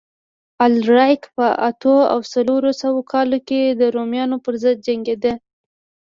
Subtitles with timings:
[0.65, 5.33] الاریک په اتو او څلور سوه کال کې د رومیانو پرضد جنګېده